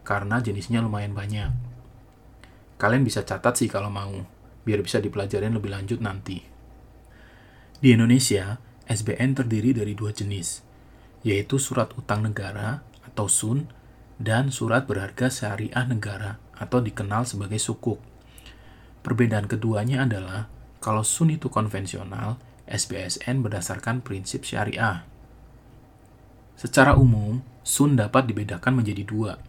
[0.00, 1.52] karena jenisnya lumayan banyak.
[2.80, 4.12] Kalian bisa catat sih kalau mau,
[4.64, 6.40] biar bisa dipelajarin lebih lanjut nanti.
[7.76, 10.64] Di Indonesia, SBN terdiri dari dua jenis,
[11.20, 12.80] yaitu surat utang negara
[13.16, 13.64] atau SUN
[14.20, 17.96] dan surat berharga syariah negara atau dikenal sebagai sukuk.
[19.00, 20.52] Perbedaan keduanya adalah
[20.84, 22.36] kalau SUN itu konvensional,
[22.68, 25.08] SBSN berdasarkan prinsip syariah.
[26.60, 29.40] Secara umum, SUN dapat dibedakan menjadi dua,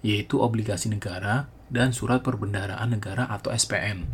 [0.00, 4.08] yaitu obligasi negara dan surat perbendaharaan negara atau SPN.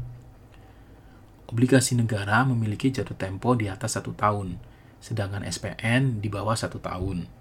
[1.47, 4.59] Obligasi negara memiliki jatuh tempo di atas satu tahun,
[4.99, 7.36] sedangkan SPN di bawah satu tahun.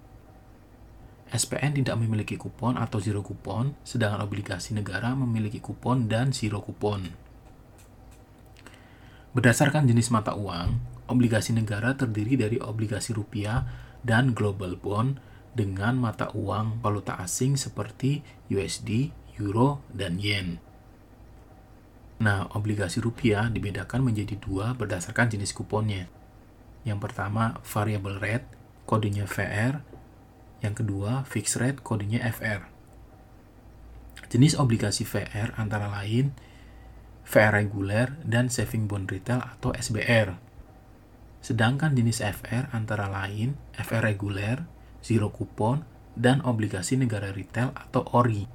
[1.33, 7.09] SPN tidak memiliki kupon atau zero kupon, sedangkan obligasi negara memiliki kupon dan zero kupon.
[9.33, 13.65] Berdasarkan jenis mata uang, obligasi negara terdiri dari obligasi rupiah
[14.05, 15.17] dan global bond
[15.57, 19.11] dengan mata uang valuta asing seperti USD,
[19.41, 20.61] Euro, dan Yen.
[22.21, 26.07] Nah, obligasi rupiah dibedakan menjadi dua berdasarkan jenis kuponnya.
[26.87, 28.47] Yang pertama, variable rate,
[28.87, 29.83] kodenya VR,
[30.65, 32.65] yang kedua, fixed rate kodenya FR.
[34.33, 36.33] Jenis obligasi VR antara lain
[37.25, 40.37] VR reguler dan saving bond retail atau SBR.
[41.41, 44.65] Sedangkan jenis FR antara lain FR reguler,
[45.01, 48.45] zero coupon, dan obligasi negara retail atau ORI.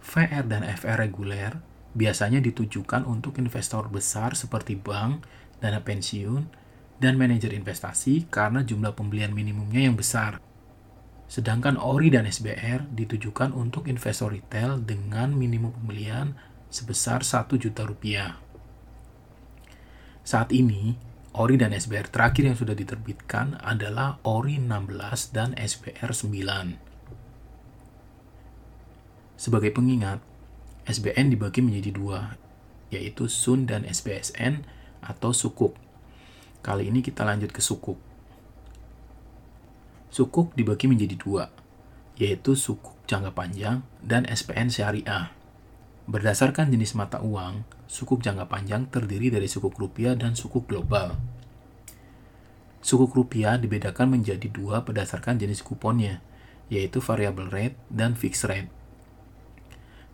[0.00, 1.60] VR dan FR reguler
[1.92, 5.26] biasanya ditujukan untuk investor besar seperti bank,
[5.58, 6.48] dana pensiun,
[7.00, 10.38] dan manajer investasi karena jumlah pembelian minimumnya yang besar.
[11.30, 16.34] Sedangkan ORI dan SBR ditujukan untuk investor retail dengan minimum pembelian
[16.74, 18.42] sebesar 1 juta rupiah.
[20.26, 20.98] Saat ini,
[21.30, 26.74] ORI dan SBR terakhir yang sudah diterbitkan adalah ORI 16 dan SBR 9.
[29.38, 30.18] Sebagai pengingat,
[30.90, 32.34] SBN dibagi menjadi dua,
[32.90, 34.66] yaitu SUN dan SBSN
[34.98, 35.78] atau sukuk.
[36.60, 38.09] Kali ini kita lanjut ke sukuk.
[40.10, 41.54] Sukuk dibagi menjadi dua,
[42.18, 45.30] yaitu sukuk jangka panjang dan SPN syariah.
[46.10, 51.14] Berdasarkan jenis mata uang, sukuk jangka panjang terdiri dari sukuk rupiah dan sukuk global.
[52.82, 56.18] Sukuk rupiah dibedakan menjadi dua berdasarkan jenis kuponnya,
[56.66, 58.66] yaitu variable rate dan fixed rate.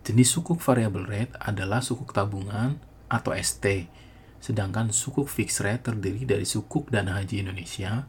[0.05, 2.77] Jenis sukuk variable rate adalah sukuk tabungan
[3.09, 3.89] atau ST,
[4.37, 8.05] sedangkan sukuk fixed rate terdiri dari sukuk dana haji Indonesia,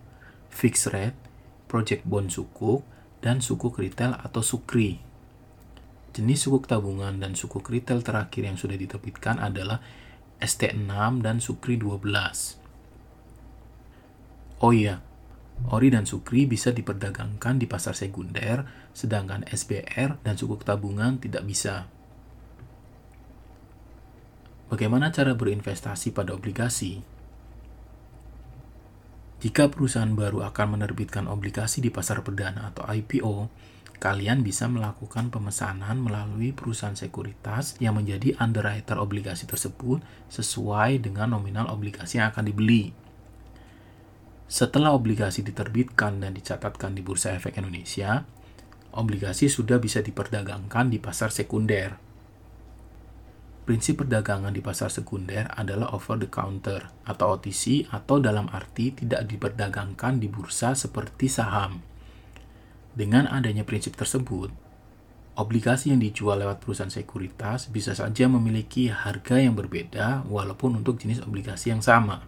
[0.53, 1.28] fixed rate,
[1.69, 2.83] project bond sukuk,
[3.21, 4.99] dan sukuk retail atau sukri.
[6.17, 9.79] Jenis sukuk tabungan dan sukuk retail terakhir yang sudah diterbitkan adalah
[10.39, 12.15] ST6 dan Sukri 12.
[14.63, 15.03] Oh iya,
[15.71, 21.91] ori dan sukri bisa diperdagangkan di pasar sekunder, sedangkan SBR dan sukuk tabungan tidak bisa.
[24.71, 27.18] Bagaimana cara berinvestasi pada obligasi?
[29.39, 33.47] Jika perusahaan baru akan menerbitkan obligasi di pasar perdana atau IPO,
[34.03, 41.71] kalian bisa melakukan pemesanan melalui perusahaan sekuritas yang menjadi underwriter obligasi tersebut sesuai dengan nominal
[41.71, 42.91] obligasi yang akan dibeli.
[44.51, 48.27] Setelah obligasi diterbitkan dan dicatatkan di Bursa Efek Indonesia,
[48.91, 52.08] obligasi sudah bisa diperdagangkan di pasar sekunder.
[53.69, 59.29] Prinsip perdagangan di pasar sekunder adalah over the counter atau OTC atau dalam arti tidak
[59.29, 61.85] diperdagangkan di bursa seperti saham.
[62.97, 64.49] Dengan adanya prinsip tersebut,
[65.37, 71.21] obligasi yang dijual lewat perusahaan sekuritas bisa saja memiliki harga yang berbeda walaupun untuk jenis
[71.21, 72.25] obligasi yang sama.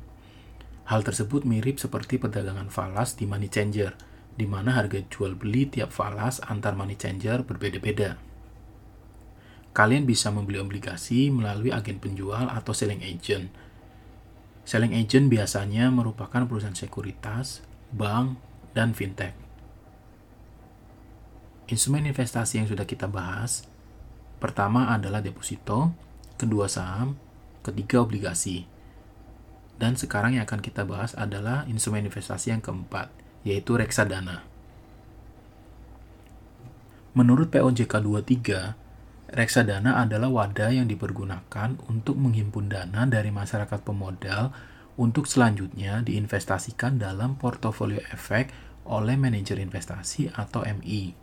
[0.93, 3.97] Hal tersebut mirip seperti perdagangan falas di money changer,
[4.37, 8.29] di mana harga jual beli tiap falas antar money changer berbeda-beda.
[9.71, 13.47] Kalian bisa membeli obligasi melalui agen penjual atau selling agent.
[14.67, 17.63] Selling agent biasanya merupakan perusahaan sekuritas,
[17.95, 18.35] bank,
[18.75, 19.35] dan fintech.
[21.71, 23.63] Instrumen investasi yang sudah kita bahas,
[24.43, 25.95] pertama adalah deposito,
[26.35, 27.15] kedua saham,
[27.63, 28.67] ketiga obligasi.
[29.79, 33.07] Dan sekarang yang akan kita bahas adalah instrumen investasi yang keempat,
[33.47, 34.43] yaitu reksadana.
[37.15, 38.80] Menurut POJK 23,
[39.31, 44.51] reksadana adalah wadah yang dipergunakan untuk menghimpun dana dari masyarakat pemodal
[44.99, 48.51] untuk selanjutnya diinvestasikan dalam portofolio efek
[48.91, 51.15] oleh manajer investasi atau MI.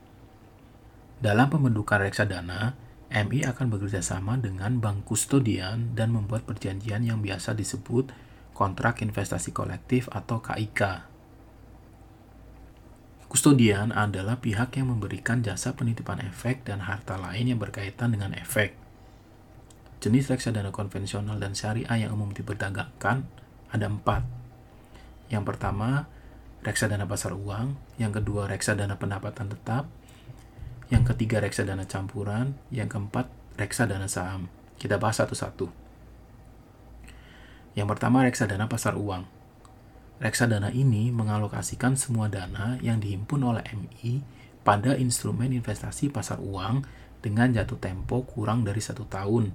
[1.17, 2.78] Dalam pembentukan reksadana,
[3.10, 8.12] MI akan bekerjasama dengan bank kustodian dan membuat perjanjian yang biasa disebut
[8.56, 10.82] kontrak investasi kolektif atau KIK.
[13.28, 18.72] Kustodian adalah pihak yang memberikan jasa penitipan efek dan harta lain yang berkaitan dengan efek.
[20.00, 23.28] Jenis reksadana konvensional dan syariah yang umum diperdagangkan
[23.68, 24.24] ada empat.
[25.28, 26.08] Yang pertama,
[26.63, 27.76] reksadana pasar uang.
[28.00, 29.92] Yang kedua, reksadana pendapatan tetap.
[30.88, 32.56] Yang ketiga, reksadana campuran.
[32.72, 33.28] Yang keempat,
[33.60, 34.48] reksadana saham.
[34.80, 35.68] Kita bahas satu-satu.
[37.76, 39.37] Yang pertama, reksadana pasar uang.
[40.18, 44.26] Reksadana ini mengalokasikan semua dana yang dihimpun oleh MI
[44.66, 46.82] pada instrumen investasi pasar uang
[47.22, 49.54] dengan jatuh tempo kurang dari satu tahun.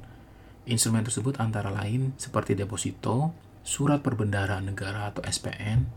[0.71, 3.35] Instrumen tersebut antara lain seperti deposito,
[3.67, 5.91] surat perbendaharaan negara atau SPN,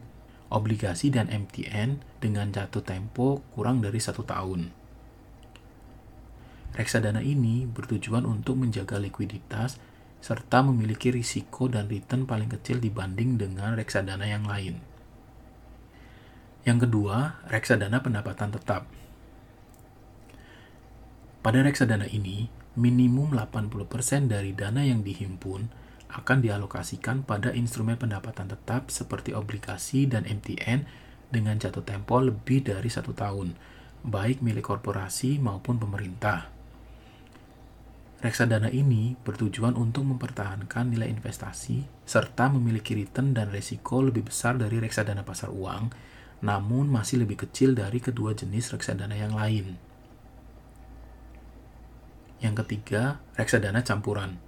[0.50, 4.74] obligasi dan MTN dengan jatuh tempo kurang dari satu tahun.
[6.74, 9.78] Reksadana ini bertujuan untuk menjaga likuiditas
[10.26, 14.82] serta memiliki risiko dan return paling kecil dibanding dengan reksadana yang lain.
[16.66, 18.90] Yang kedua, reksadana pendapatan tetap.
[21.46, 25.70] Pada reksadana ini, minimum 80% dari dana yang dihimpun
[26.10, 30.90] akan dialokasikan pada instrumen pendapatan tetap seperti obligasi dan MTN
[31.30, 33.54] dengan jatuh tempo lebih dari satu tahun,
[34.02, 36.55] baik milik korporasi maupun pemerintah.
[38.26, 44.82] Reksadana ini bertujuan untuk mempertahankan nilai investasi serta memiliki return dan risiko lebih besar dari
[44.82, 45.94] reksadana pasar uang,
[46.42, 49.78] namun masih lebih kecil dari kedua jenis reksadana yang lain.
[52.42, 54.42] Yang ketiga, reksadana campuran.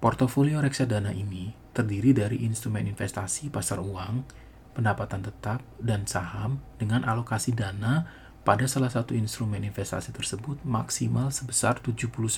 [0.00, 4.24] Portofolio reksadana ini terdiri dari instrumen investasi pasar uang,
[4.72, 8.08] pendapatan tetap, dan saham dengan alokasi dana
[8.48, 12.32] pada salah satu instrumen investasi tersebut maksimal sebesar 79%.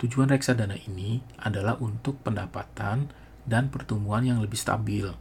[0.00, 3.12] Tujuan reksadana ini adalah untuk pendapatan
[3.44, 5.12] dan pertumbuhan yang lebih stabil.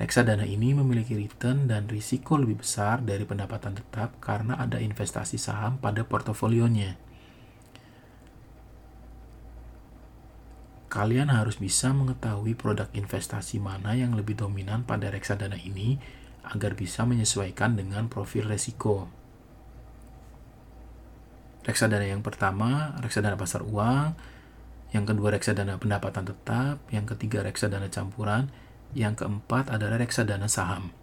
[0.00, 5.76] Reksadana ini memiliki return dan risiko lebih besar dari pendapatan tetap karena ada investasi saham
[5.76, 6.96] pada portofolionya.
[10.88, 16.00] Kalian harus bisa mengetahui produk investasi mana yang lebih dominan pada reksadana ini
[16.48, 19.08] agar bisa menyesuaikan dengan profil resiko.
[21.68, 24.16] Reksadana yang pertama, reksadana pasar uang,
[24.96, 28.48] yang kedua reksadana pendapatan tetap, yang ketiga reksadana campuran,
[28.96, 30.96] Yang keempat adalah reksadana saham.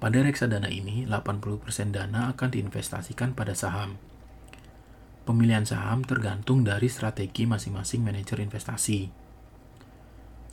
[0.00, 4.00] Pada reksadana ini, 80% dana akan diinvestasikan pada saham.
[5.28, 9.25] Pemilihan saham tergantung dari strategi masing-masing manajer investasi.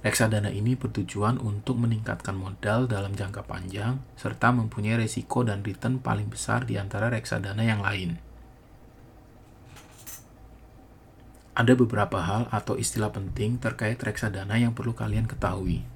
[0.04, 6.28] Reksadana ini bertujuan untuk meningkatkan modal dalam jangka panjang serta mempunyai resiko dan return paling
[6.28, 8.20] besar di antara reksadana yang lain.
[11.56, 15.88] Ada beberapa hal atau istilah penting terkait reksadana yang perlu kalian ketahui.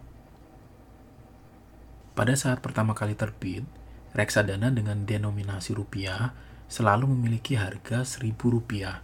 [2.16, 3.68] Pada saat pertama kali terbit,
[4.16, 6.32] reksadana dengan denominasi rupiah
[6.72, 9.04] selalu memiliki harga Rp1.000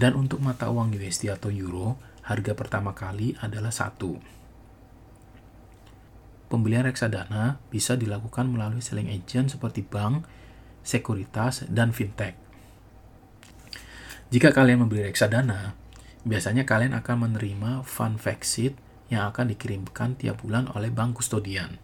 [0.00, 4.37] dan untuk mata uang USD atau Euro, harga pertama kali adalah satu.
[6.48, 10.24] Pembelian reksadana bisa dilakukan melalui selling agent seperti bank,
[10.80, 12.40] sekuritas, dan fintech.
[14.32, 15.76] Jika kalian membeli reksadana,
[16.24, 18.76] biasanya kalian akan menerima fund fact sheet
[19.12, 21.80] yang akan dikirimkan tiap bulan oleh bank kustodian.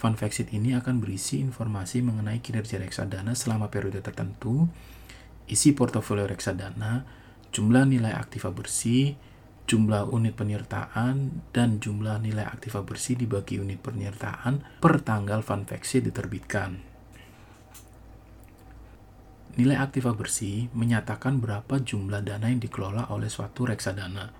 [0.00, 4.68] Fund fact sheet ini akan berisi informasi mengenai kinerja reksadana selama periode tertentu,
[5.48, 7.04] isi portofolio reksadana,
[7.52, 9.16] jumlah nilai aktiva bersih,
[9.64, 15.40] jumlah unit penyertaan, dan jumlah nilai aktiva bersih dibagi unit penyertaan per tanggal
[15.80, 16.94] sheet diterbitkan.
[19.54, 24.34] Nilai aktiva bersih menyatakan berapa jumlah dana yang dikelola oleh suatu reksadana.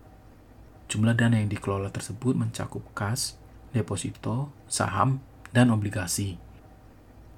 [0.91, 3.39] Jumlah dana yang dikelola tersebut mencakup kas,
[3.71, 5.23] deposito, saham,
[5.55, 6.37] dan obligasi.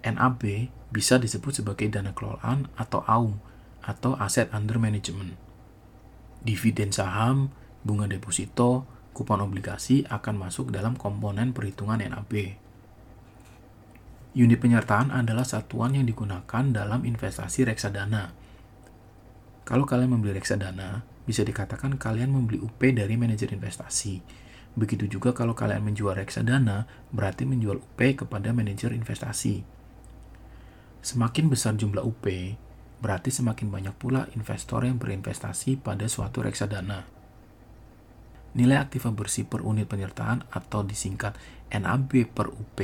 [0.00, 3.36] NAB bisa disebut sebagai dana kelolaan atau AUM
[3.84, 5.36] atau Asset Under Management.
[6.42, 7.52] Dividen saham,
[7.86, 8.82] bunga deposito,
[9.14, 12.58] kupon obligasi akan masuk dalam komponen perhitungan NAB.
[14.36, 18.36] Unit penyertaan adalah satuan yang digunakan dalam investasi reksadana.
[19.64, 24.20] Kalau kalian membeli reksadana, bisa dikatakan kalian membeli UP dari manajer investasi.
[24.76, 26.84] Begitu juga kalau kalian menjual reksadana,
[27.16, 29.64] berarti menjual UP kepada manajer investasi.
[31.00, 32.28] Semakin besar jumlah UP,
[33.00, 37.15] berarti semakin banyak pula investor yang berinvestasi pada suatu reksadana.
[38.56, 41.36] Nilai aktiva bersih per unit penyertaan atau disingkat
[41.68, 42.80] NAB per UP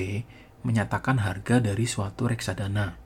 [0.69, 3.01] menyatakan harga dari suatu reksadana.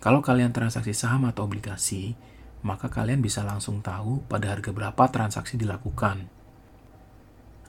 [0.00, 2.16] Kalau kalian transaksi saham atau obligasi,
[2.64, 6.24] maka kalian bisa langsung tahu pada harga berapa transaksi dilakukan.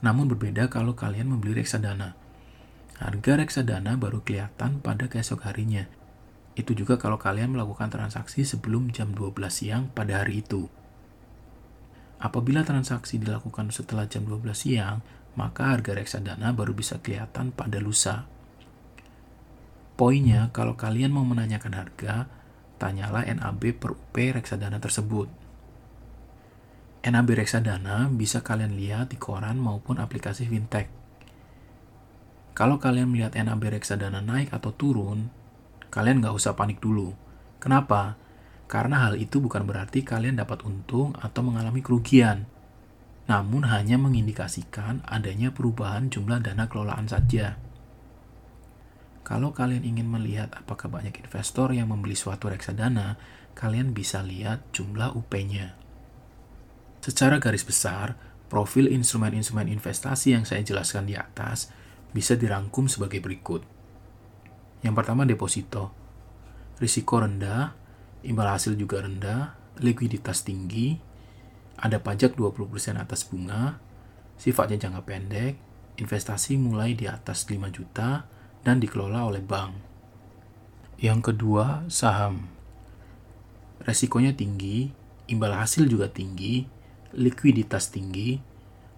[0.00, 2.14] Namun berbeda kalau kalian membeli reksadana.
[2.98, 5.86] Harga reksadana baru kelihatan pada keesok harinya.
[6.58, 10.66] Itu juga kalau kalian melakukan transaksi sebelum jam 12 siang pada hari itu.
[12.18, 14.98] Apabila transaksi dilakukan setelah jam 12 siang,
[15.38, 18.26] maka harga reksadana baru bisa kelihatan pada lusa.
[19.94, 22.26] Poinnya, kalau kalian mau menanyakan harga,
[22.82, 25.30] tanyalah NAB per UP reksadana tersebut.
[27.06, 30.90] NAB reksadana bisa kalian lihat di koran maupun aplikasi fintech.
[32.58, 35.30] Kalau kalian melihat NAB reksadana naik atau turun,
[35.94, 37.14] kalian nggak usah panik dulu.
[37.62, 38.18] Kenapa?
[38.68, 42.44] Karena hal itu bukan berarti kalian dapat untung atau mengalami kerugian,
[43.24, 47.56] namun hanya mengindikasikan adanya perubahan jumlah dana kelolaan saja.
[49.24, 53.16] Kalau kalian ingin melihat apakah banyak investor yang membeli suatu reksadana,
[53.56, 55.76] kalian bisa lihat jumlah UP-nya.
[57.04, 58.16] Secara garis besar,
[58.48, 61.68] profil instrumen-instrumen investasi yang saya jelaskan di atas
[62.12, 63.64] bisa dirangkum sebagai berikut.
[64.80, 65.92] Yang pertama deposito.
[66.80, 67.74] Risiko rendah,
[68.26, 70.98] imbal hasil juga rendah, likuiditas tinggi,
[71.78, 73.78] ada pajak 20% atas bunga,
[74.34, 75.54] sifatnya jangka pendek,
[75.98, 78.26] investasi mulai di atas 5 juta,
[78.66, 79.74] dan dikelola oleh bank.
[80.98, 82.50] Yang kedua, saham.
[83.86, 84.90] Resikonya tinggi,
[85.30, 86.66] imbal hasil juga tinggi,
[87.14, 88.42] likuiditas tinggi,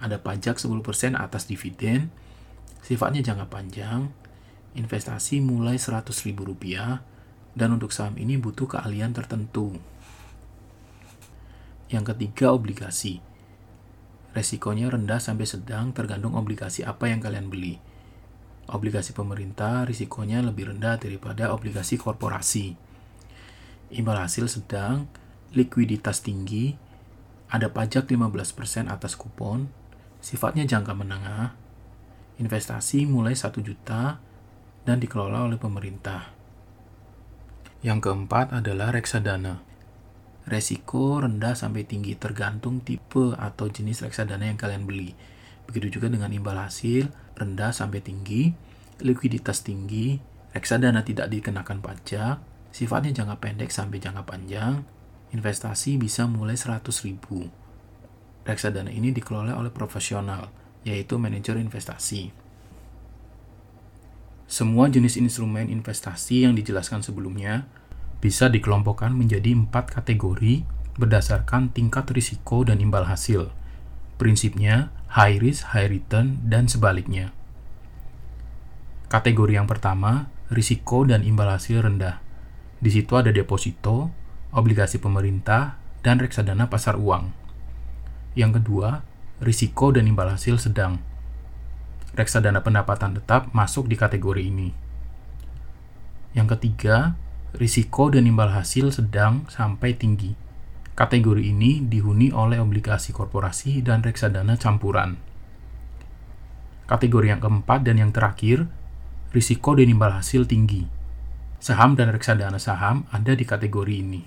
[0.01, 0.81] ada pajak 10%
[1.13, 2.09] atas dividen,
[2.81, 4.09] sifatnya jangka panjang,
[4.73, 6.33] investasi mulai Rp100.000,
[7.61, 9.77] dan untuk saham ini butuh keahlian tertentu.
[11.93, 13.21] Yang ketiga, obligasi.
[14.33, 17.91] Resikonya rendah sampai sedang tergantung obligasi apa yang kalian beli
[18.71, 22.79] obligasi pemerintah risikonya lebih rendah daripada obligasi korporasi.
[23.91, 25.11] Imbal hasil sedang,
[25.51, 26.79] likuiditas tinggi,
[27.51, 29.67] ada pajak 15% atas kupon,
[30.23, 31.59] sifatnya jangka menengah,
[32.39, 34.23] investasi mulai 1 juta,
[34.87, 36.40] dan dikelola oleh pemerintah.
[37.81, 39.65] Yang keempat adalah reksadana.
[40.45, 45.17] Resiko rendah sampai tinggi tergantung tipe atau jenis reksadana yang kalian beli.
[45.65, 47.09] Begitu juga dengan imbal hasil,
[47.41, 48.53] rendah sampai tinggi,
[49.01, 50.21] likuiditas tinggi,
[50.53, 52.37] reksadana tidak dikenakan pajak,
[52.69, 54.85] sifatnya jangka pendek sampai jangka panjang,
[55.33, 57.49] investasi bisa mulai 100 ribu.
[58.45, 60.53] Reksadana ini dikelola oleh profesional,
[60.85, 62.40] yaitu manajer investasi.
[64.51, 67.71] Semua jenis instrumen investasi yang dijelaskan sebelumnya
[68.19, 70.67] bisa dikelompokkan menjadi empat kategori
[70.99, 73.55] berdasarkan tingkat risiko dan imbal hasil.
[74.19, 77.31] Prinsipnya high risk, high return, dan sebaliknya.
[79.07, 82.19] Kategori yang pertama, risiko dan imbal hasil rendah.
[82.83, 84.11] Di situ ada deposito,
[84.51, 87.31] obligasi pemerintah, dan reksadana pasar uang.
[88.35, 89.07] Yang kedua,
[89.39, 90.99] risiko dan imbal hasil sedang
[92.15, 94.71] reksadana pendapatan tetap masuk di kategori ini.
[96.35, 97.19] Yang ketiga,
[97.55, 100.35] risiko dan imbal hasil sedang sampai tinggi.
[100.95, 105.17] Kategori ini dihuni oleh obligasi korporasi dan reksadana campuran.
[106.87, 108.67] Kategori yang keempat dan yang terakhir,
[109.31, 110.85] risiko dan imbal hasil tinggi.
[111.63, 114.23] Saham dan reksadana saham ada di kategori ini.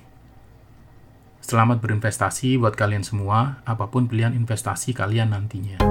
[1.44, 5.84] Selamat berinvestasi buat kalian semua, apa pun pilihan investasi kalian nantinya.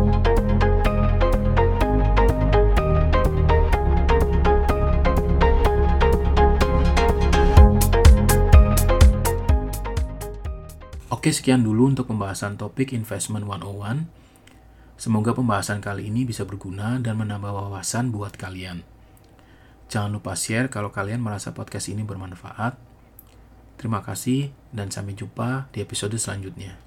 [11.23, 14.11] Oke, sekian dulu untuk pembahasan topik Investment 101.
[14.99, 18.83] Semoga pembahasan kali ini bisa berguna dan menambah wawasan buat kalian.
[19.87, 22.75] Jangan lupa share kalau kalian merasa podcast ini bermanfaat.
[23.79, 26.75] Terima kasih dan sampai jumpa di episode selanjutnya.